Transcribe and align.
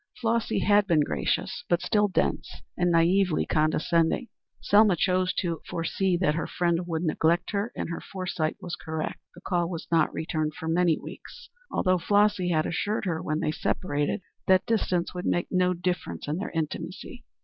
Flossy 0.19 0.57
had 0.61 0.87
been 0.87 1.01
gracious, 1.01 1.63
but 1.69 1.79
still 1.83 2.07
dense 2.07 2.63
and 2.75 2.91
naïvely 2.91 3.47
condescending. 3.47 4.29
Selma 4.59 4.95
chose 4.95 5.31
to 5.33 5.61
foresee 5.69 6.17
that 6.17 6.33
her 6.33 6.47
friend 6.47 6.87
would 6.87 7.03
neglect 7.03 7.51
her, 7.51 7.71
and 7.75 7.89
her 7.91 8.01
foresight 8.01 8.57
was 8.59 8.75
correct. 8.75 9.19
The 9.35 9.41
call 9.41 9.69
was 9.69 9.85
not 9.91 10.11
returned 10.11 10.55
for 10.55 10.67
many 10.67 10.97
weeks, 10.97 11.49
although 11.69 11.99
Flossy 11.99 12.49
had 12.49 12.65
assured 12.65 13.05
her 13.05 13.21
when 13.21 13.41
they 13.41 13.51
separated 13.51 14.23
that 14.47 14.65
distance 14.65 15.13
would 15.13 15.27
make 15.27 15.49
no 15.51 15.75
difference 15.75 16.27
in 16.27 16.37
their 16.37 16.49
intimacy. 16.49 17.23